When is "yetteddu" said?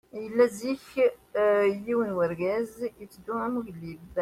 2.99-3.33